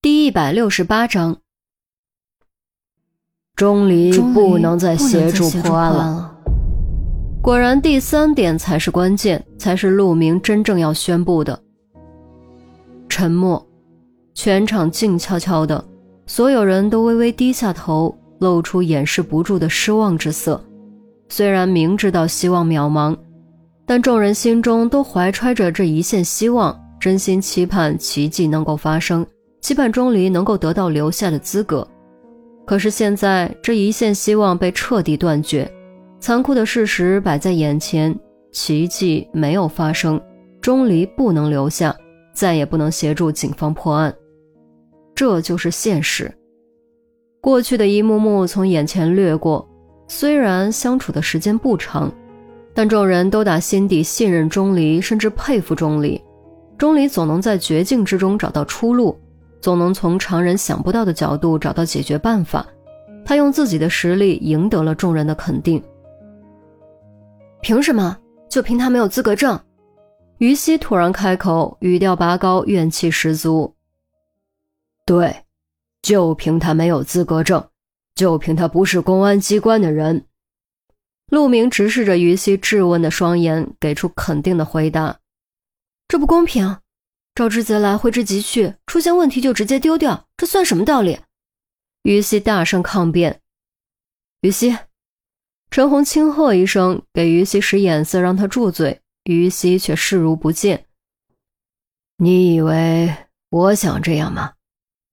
[0.00, 1.38] 第一百六十八章，
[3.56, 6.38] 钟离不能再协助破案了。
[7.42, 11.60] 果然，第三点才是关键，才是陆明真正要宣布的。
[13.08, 13.66] 沉默，
[14.34, 15.84] 全场静悄悄的，
[16.26, 20.64] 所有人都微微低下头，露出掩饰不住的失望之色。
[21.28, 23.16] 虽然明知道希望渺茫，
[23.84, 29.26] 但众人心中都怀揣着这一线希望，真心期盼奇迹能够发生，
[29.60, 31.86] 期盼钟离能够得到留下的资格。
[32.66, 35.70] 可是现在，这一线希望被彻底断绝，
[36.20, 38.14] 残酷的事实摆在眼前，
[38.52, 40.20] 奇迹没有发生，
[40.60, 41.96] 钟离不能留下，
[42.34, 44.14] 再也不能协助警方破案，
[45.14, 46.30] 这就是现实。
[47.40, 49.66] 过去的一幕幕从眼前掠过。
[50.10, 52.10] 虽然相处的时间不长，
[52.72, 56.20] 但众人都打心底信任钟离，甚至佩服钟离。
[56.78, 59.18] 钟离总能在绝境之中找到出路，
[59.60, 62.66] 总能从常人想不到的角度找到解决办法。
[63.24, 65.82] 他用自己的实力赢得了众人的肯定。
[67.60, 68.16] 凭什么？
[68.48, 69.60] 就凭他没有资格证？
[70.38, 73.74] 于西突然开口，语调拔高，怨气十足。
[75.04, 75.44] 对，
[76.00, 77.68] 就凭他没有资格证。
[78.14, 80.24] 就凭他不是公安机关的人，
[81.30, 85.18] 陆明直视着于西质问的双眼，给出肯定的回答。
[86.08, 86.78] 这不公平，
[87.38, 91.20] 招之则来，挥之即去，出现问题就直接丢掉，这算什么道理？
[92.02, 93.40] 于西大声抗辩。
[94.40, 94.76] 于西，
[95.70, 99.02] 陈红轻喝一声，给于西使眼色，让他住嘴。
[99.22, 100.86] 于西却视如不见。
[102.16, 103.14] 你以为
[103.50, 104.54] 我想这样吗？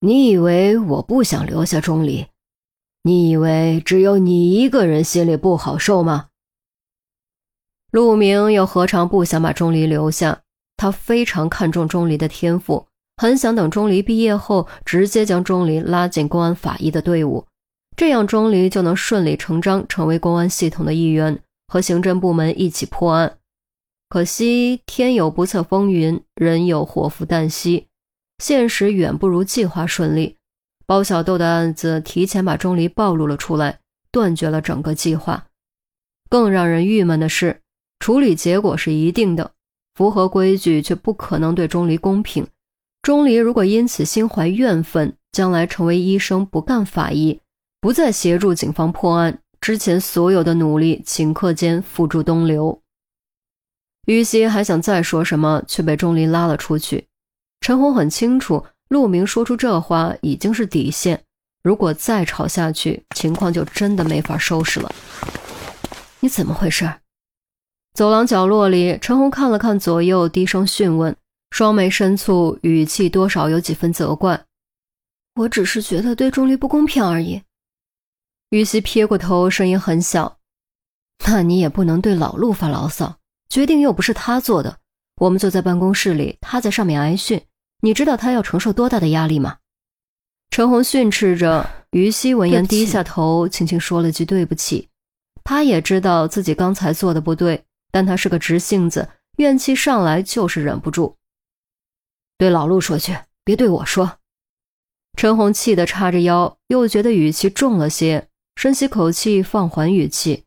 [0.00, 2.26] 你以为我不想留下钟离？
[3.02, 6.30] 你以为只有你一个人心里不好受吗？
[7.90, 10.44] 陆明又何尝不想把钟离留下？
[10.76, 17.46] 他非常看重钟离的天赋，很想等钟离毕业后，直接将钟离拉进公安法医的队伍，
[17.96, 21.38] 这样钟离就能顺理成章成为公安系统的一员，
[21.68, 23.38] 和刑侦部门一起破案。
[24.08, 27.86] 可惜天有不测风云，人有祸福旦夕，
[28.38, 30.36] 现实远不如计划顺利。
[30.86, 33.80] 包小豆的案子提前把钟离暴露了出来，
[34.12, 35.46] 断绝了整个计划。
[36.28, 37.62] 更让人郁闷的是，
[37.98, 39.52] 处理结果是一定的，
[39.96, 42.46] 符合规矩却不可能对钟离公平。
[43.00, 47.40] 钟离如果因此心怀怨愤，将来成为医生不干法医，
[47.80, 52.82] 不再协助警方破案，之前所有的努力顷刻间付诸东流。
[54.06, 57.06] 于西还想再说什么，却被钟离拉了出去。
[57.60, 58.64] 陈红很清楚。
[58.88, 61.20] 陆明说出这话已经是底线，
[61.64, 64.94] 如果再吵下去，情况就真的没法收拾了。
[66.20, 66.88] 你怎么回事？
[67.96, 71.16] 走廊角落里，陈红看了看左右，低声询问，
[71.50, 74.44] 双眉深蹙，语气多少有几分责怪。
[75.36, 77.40] 我只是觉得对钟离不公平而已。
[78.50, 80.36] 于西撇过头，声音很小
[81.26, 83.16] ：“那你也不能对老陆发牢骚，
[83.48, 84.76] 决定又不是他做的，
[85.16, 87.40] 我们坐在办公室里，他在上面挨训。”
[87.80, 89.56] 你知道他要承受多大的压力吗？
[90.50, 91.66] 陈红训斥着。
[91.92, 94.90] 于西闻言低下头，轻轻说了句对不起。
[95.42, 97.64] 他也知道自己刚才做的不对，
[97.96, 99.08] 但他是个直性子，
[99.38, 101.16] 怨气上来就是忍不住。
[102.36, 104.18] 对老陆说去，别对我说。
[105.16, 110.44] 陈红气得叉着腰，又觉得语气重了些，深吸口气，放缓语气：“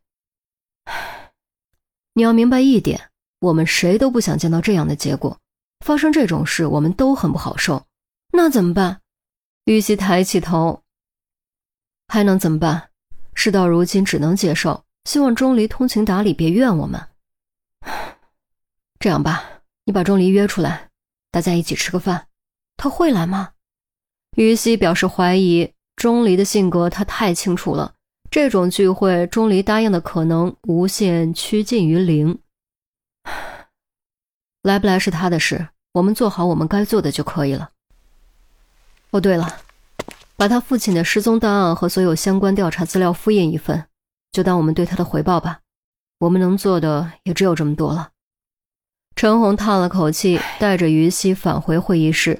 [2.14, 5.36] 你要明白一点，我们谁都不想见到这样的结果。”
[5.84, 7.84] 发生这种事，我们都很不好受。
[8.32, 9.00] 那怎么办？
[9.64, 10.84] 玉溪抬起头，
[12.06, 12.90] 还能怎么办？
[13.34, 14.84] 事到如今，只能接受。
[15.04, 17.09] 希望钟离通情达理，别怨我们。
[18.98, 20.90] 这样吧，你把钟离约出来，
[21.30, 22.26] 大家一起吃个饭。
[22.76, 23.52] 他会来吗？
[24.36, 25.72] 于西表示怀疑。
[25.96, 27.94] 钟离的性格，他太清楚了。
[28.30, 32.38] 这种聚会，钟离答应的可能无限趋近于零。
[34.62, 37.72] 来不来是他的事，我们做好我们该做的就可以了。
[39.10, 39.60] 哦，对了，
[40.36, 43.86] 把他父亲的失踪档案和所有相关调查资料复印一份，
[44.32, 45.60] 就当我们对他的回报吧。
[46.20, 48.10] 我们能做的也只有这么多了。
[49.16, 52.38] 陈红叹了口气，带着于西返回会议室。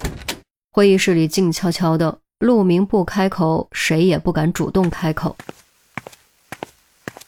[0.71, 5.35] 会议室里静悄悄的，陆明不开口，谁也不敢主动开口。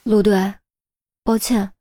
[0.03, 0.55] 陆队，
[1.25, 1.73] 抱歉。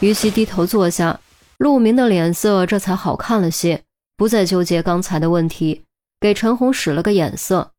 [0.00, 1.20] 于西低头坐下。
[1.58, 3.84] 陆明的脸色这才好看了些，
[4.16, 5.84] 不再纠结刚才的问题，
[6.18, 7.70] 给陈红使了个眼色，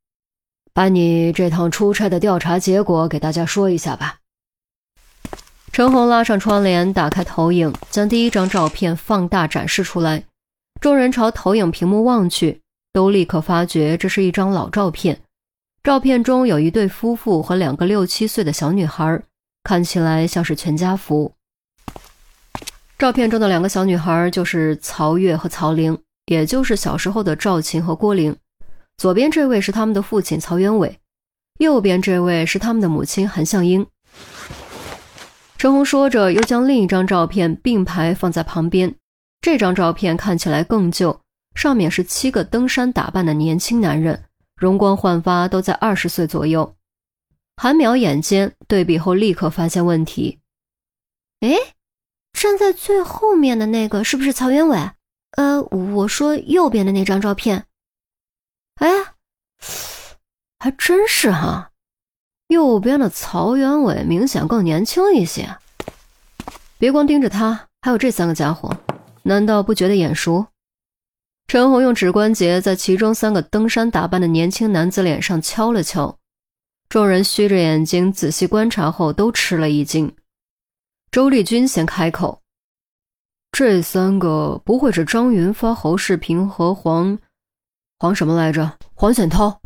[0.74, 4.20] 把你这趟出差的调查结果给大家说一下吧。
[5.76, 10.24] 陈红拉上窗帘，打开投影，将第一张照片放大展示出来。
[10.80, 12.62] 众人朝投影屏幕望去，
[12.94, 15.20] 都立刻发觉这是一张老照片。
[15.84, 19.22] 照片中有一对夫妇和两个六七岁的小女孩，
[19.66, 21.34] 看起来像是全家福。
[22.98, 28.34] 照片中的两个小女孩就是曹月和曹玲，也就是小时候的赵琴和郭玲。
[28.96, 30.98] 左边这位是他们的父亲曹元伟，
[31.60, 33.86] 右边这位是他们的母亲韩向英。
[35.66, 38.94] 陈红说着，又将另一张照片并排放在旁边。
[39.42, 41.20] 这张照片看起来更旧，
[41.56, 44.26] 上面是七个登山打扮的年轻男人，
[44.56, 46.76] 容光焕发，都在二十岁左右。
[47.58, 50.40] 韩淼眼尖，对比后立刻发现问题。
[51.40, 51.50] 哎。
[52.34, 54.78] 站在最后面的那个是不是曹元伟？
[55.32, 57.66] 呃，我说右边的那张照片。
[58.76, 58.88] 哎，
[60.60, 61.72] 还真是哈，
[62.48, 65.58] 右边的曹元伟明显更年轻一些。
[66.78, 68.76] 别光盯着他，还有这三个家伙，
[69.24, 70.46] 难道不觉得眼熟？
[71.48, 76.18] 陈红用指关节在其中三个登山打扮的年轻男子脸上敲了敲，
[76.90, 80.16] 众人虚着眼睛仔细观察后都吃了一惊。
[81.12, 82.42] 周丽君先开口
[83.54, 87.18] ：“这三个不会是张云发、侯世平和黄
[88.00, 88.78] 黄什么来着？
[88.94, 89.62] 黄显涛？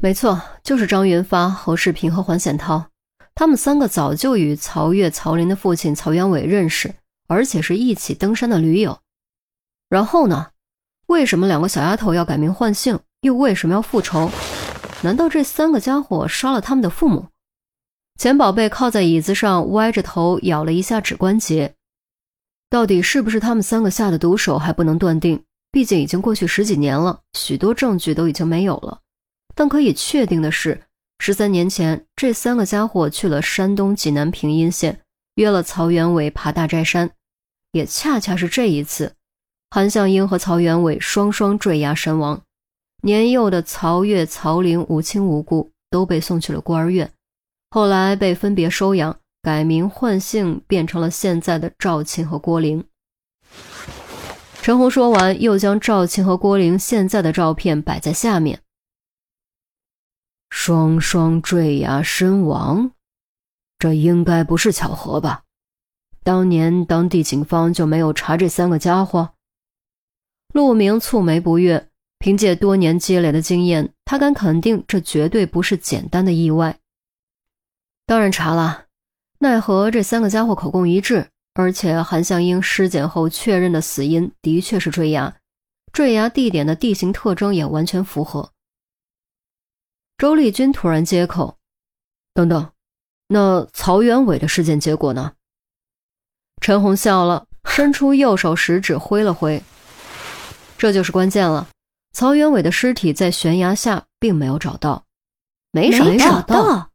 [0.00, 2.86] 没错，就是张云发、侯世平和黄显涛。
[3.34, 6.94] 他们三个早就与曹越、曹林的父亲曹元伟认识，
[7.26, 9.00] 而且是一起登山的驴友。
[9.88, 10.48] 然后呢？
[11.06, 12.98] 为什么两个小丫头要改名换姓？
[13.20, 14.30] 又为什么要复仇？
[15.02, 17.26] 难道这三个家伙杀了他们的父母？”
[18.18, 21.74] 钱宝贝靠在椅子上，歪着头咬了一下指关节。
[22.70, 29.00] 到底是不是他们三个下的毒手还不能断定，毕竟已经过去十几年了，许多证据都已经没有了。
[29.56, 30.82] 但可以确定的是，
[31.18, 35.00] 十三年前这三个家伙去了山东济南平阴县，
[35.36, 37.10] 约了曹元伟爬大寨山。
[37.72, 39.14] 也恰恰是这一次，
[39.70, 42.42] 韩向英和曹元伟双双坠崖身亡，
[43.02, 47.10] 年幼的曹月、曹玲无亲无故，都被送去了孤儿院。
[47.70, 52.84] 后来被分别收养，改名换姓，变成了现在的赵琴和郭玲。
[54.60, 58.60] 陈红说完，又将赵琴和郭玲现在的照片摆在下面。
[60.66, 62.90] 双双坠崖身亡，
[63.78, 65.44] 这应该不是巧合吧？
[66.24, 69.30] 当年当地警方就没有查这三个家伙？
[70.52, 76.76] 陆明蹙眉不悦，凭借多年积累的经验，他敢肯定，这绝对不是简单的意外。
[78.04, 78.86] 当然查了，
[79.38, 85.32] 奈何这三个家伙口供一致，而且韩向英尸检后确认的死因的确是坠崖，
[85.92, 88.50] 坠崖地点的地形特征也完全符合。
[90.18, 91.58] 周丽君突然接口
[92.32, 92.70] ：“等等，
[93.28, 95.32] 那曹元伟的事件结果呢？”
[96.62, 99.62] 陈红笑了，伸出右手食指挥了挥
[100.78, 101.68] ：“这就是关键了，
[102.12, 105.04] 曹元伟的尸体在悬崖下并没有找到，
[105.70, 106.90] 没找到。”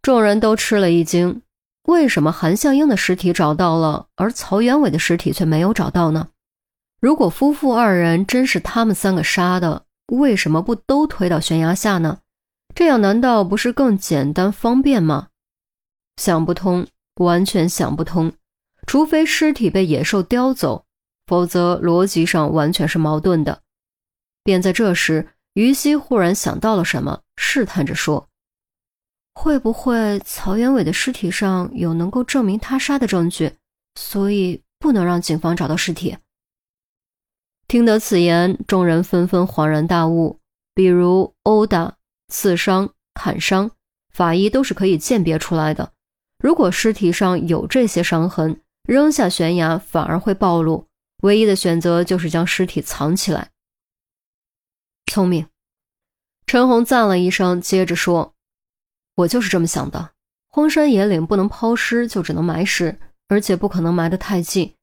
[0.00, 1.42] 众人都吃了一惊，
[1.82, 6.28] 为什么韩向英的尸体找到了，而曹元伟的尸体却没有找到呢？
[7.02, 12.20] 如果夫妇二人真是他们三个杀的，为什么不都推到悬崖下呢？
[12.74, 15.28] 这样难道不是更简单方便吗？
[16.16, 16.86] 想不通，
[17.16, 18.32] 完全想不通。
[18.86, 20.84] 除非尸体被野兽叼走，
[21.26, 23.62] 否则逻辑上完全是矛盾的。
[24.42, 28.28] 便在这时，于西忽然想到了什么，试探着说。
[29.34, 33.52] 会不会曹元伟的尸体上有能够证明他杀的证据，
[33.94, 36.16] 所以不能让警方找到尸体？
[37.68, 40.40] 听得此言，众人纷纷恍然大悟。
[40.74, 41.96] 比如殴打、
[42.30, 43.72] 刺伤、砍伤，
[44.10, 45.92] 法医都是可以鉴别出来的。
[46.38, 50.88] 如果尸体上有这些伤痕，扔下悬崖反而会暴露。
[51.22, 53.50] 唯一的选择就是将尸体藏起来。
[55.12, 55.46] 聪明，
[56.46, 58.32] 陈红赞了一声，接着说。
[59.16, 60.12] 我就是这么想的，
[60.48, 64.74] 荒山野岭不能抛尸，就只能埋尸，而且不可能埋得太近，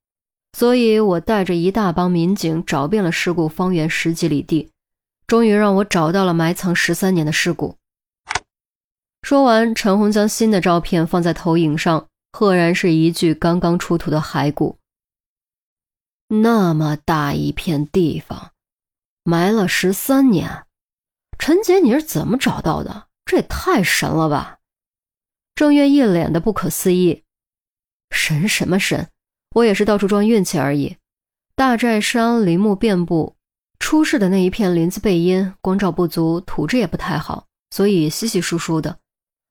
[0.54, 4.72] 所以我带着一大帮民警找遍了尸故方圆十几里地，
[5.28, 7.76] 终于让我找到了埋藏十三年的尸骨。
[9.22, 14.78] 说完，陈红将新的照片放在投影上，赫然是一具刚刚出土的骸骨。
[16.30, 18.52] 那么大一片地方，
[19.24, 20.66] 埋了十三年，
[21.38, 23.08] 陈杰，你是怎么找到的？
[23.26, 24.60] 这也太神了吧！
[25.56, 27.24] 郑月一脸的不可思议。
[28.12, 29.10] 神什么神？
[29.56, 30.98] 我也是到处撞运气而已。
[31.56, 33.37] 大寨山林木遍布，
[33.88, 38.98] 出事的那一片林子背阴，光照不足，土质也不太好，所以稀稀疏疏的。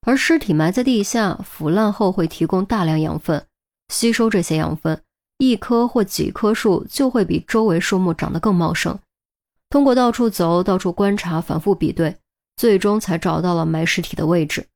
[0.02, 3.46] 而尸体埋在地下，腐烂后会提供大量养分，
[3.88, 5.00] 吸收这些养分，
[5.38, 8.98] 一棵或几棵树就会比周围树木长得更茂盛。
[9.70, 12.14] 通过到处走、到处观察、反复比对，
[12.58, 14.66] 最终才找到了埋尸体的位置。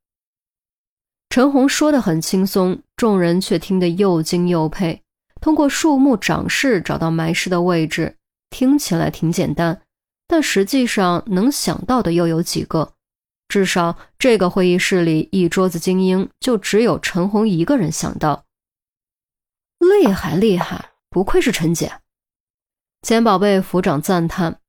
[1.28, 5.02] 陈红说的很轻松，众人却听得又惊又佩。
[5.38, 8.16] 通过树木长势找到埋尸的位置，
[8.50, 9.80] 听起来挺简单，
[10.26, 12.92] 但实际上能想到的又有几个？
[13.48, 18.44] 至少这个会议室里一桌子精英，就只有陈红一个人想到。
[19.78, 22.00] 厉害厉害，不愧是陈姐！
[23.02, 24.60] 钱宝贝抚掌赞叹：“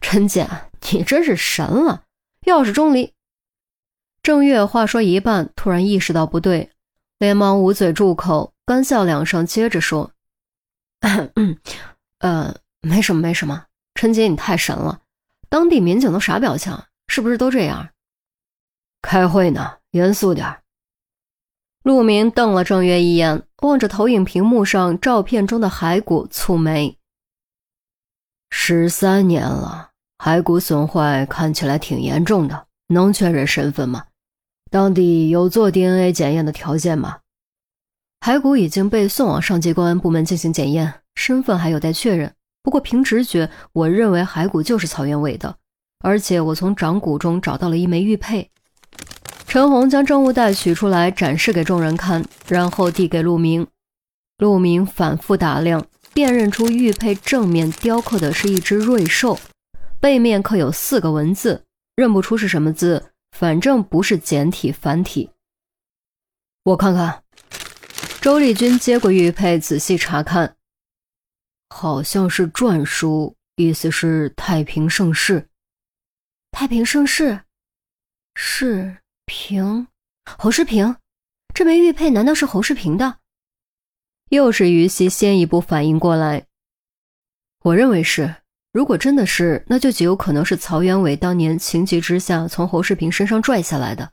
[0.00, 0.48] 陈姐，
[0.92, 2.04] 你真是神了！
[2.46, 3.12] 要是钟离……”
[4.22, 6.70] 郑月话说一半，突然意识到不对，
[7.18, 10.12] 连忙捂嘴住口，干笑两声，接着说
[11.34, 11.58] ：“嗯，
[12.18, 13.66] 呃，没什么，没什么。
[13.94, 15.00] 陈姐，你太神了，
[15.48, 16.76] 当地民警都啥表情？”
[17.10, 17.88] 是不是都这样？
[19.00, 20.58] 开会呢，严肃点。
[21.82, 26.98] 陆明瞪了郑月一眼，望着投影屏幕上照片中的骸骨，蹙眉。
[28.50, 34.04] 十三年了，骸骨损坏看起来挺严重的，能确认身份吗？
[34.70, 37.20] 当地有做 DNA 检验的条件吗？
[38.20, 42.32] 骸骨已经被送往上级公安部门进行检验，身份还有待确认。
[42.62, 45.56] 不过凭直觉，我认为骸骨就是曹元伟的。
[45.98, 48.48] 而且我从掌骨中找到了一枚玉佩。
[49.48, 53.66] 陈红将证物袋取出来展示给众人看，然后递给陆明。
[54.38, 55.84] 陆明反复打量，
[56.14, 59.36] 辨认出玉佩正面雕刻的是一只瑞兽，
[59.98, 61.64] 背面刻有四个文字，
[61.96, 65.30] 认不出是什么字，反正不是简体繁体。
[66.62, 67.24] 我看看。
[68.20, 70.54] 周丽君接过玉佩，仔细查看，
[71.70, 75.48] 好像是篆书，意思是太平盛世。
[76.50, 77.40] 太平盛世，
[78.34, 79.86] 是平，
[80.24, 80.96] 侯世平，
[81.54, 83.18] 这枚玉佩难道是侯世平的？
[84.30, 86.46] 又是于西先一步反应过来，
[87.62, 88.34] 我认为是。
[88.70, 94.12] 如果真的是，那就极有可能是曹元伟当年情急之下从侯世平身上拽下来的。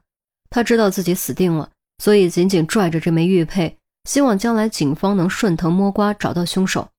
[0.49, 1.69] 他知道自己死定了，
[2.01, 6.89] 所以紧紧拽着这枚玉佩，希望将来警方能顺藤摸瓜找到凶手。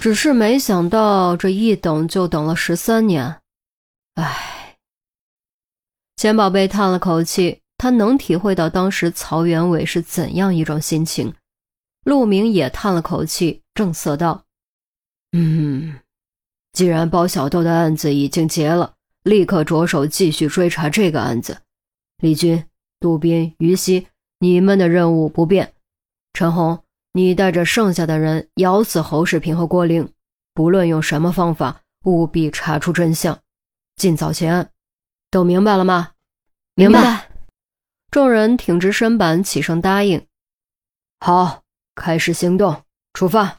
[0.00, 3.40] 只是没想到，这一等就等了十三年。
[4.14, 4.76] 唉，
[6.16, 11.34] 钱宝贝叹了口气，他能体会到当时曹元伟是怎样一种心情。
[12.04, 14.44] 陆明也叹了口气，正色道
[15.36, 15.98] ：“嗯，
[16.72, 21.58] 既然包小豆的案子已经结了，立刻着手继续追查这个案子。
[22.18, 22.64] 李军、
[23.00, 24.06] 杜斌、于西，
[24.38, 25.74] 你们的任务不变。
[26.32, 26.82] 陈红，
[27.18, 30.12] 你带着剩下的人咬死侯世平和郭玲，
[30.54, 33.36] 不论用什么方法，务必查出真相。”
[33.98, 34.70] 尽早结案，
[35.28, 36.12] 都明白了吗？
[36.76, 37.28] 明白。
[38.12, 40.24] 众人挺直身板，起身答应。
[41.18, 41.64] 好，
[41.96, 42.84] 开始行动，
[43.14, 43.58] 出发。